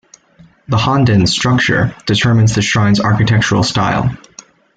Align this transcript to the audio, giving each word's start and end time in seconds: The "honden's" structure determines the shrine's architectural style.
The 0.67 0.79
"honden's" 0.79 1.31
structure 1.31 1.93
determines 2.07 2.55
the 2.55 2.63
shrine's 2.63 2.99
architectural 2.99 3.61
style. 3.61 4.17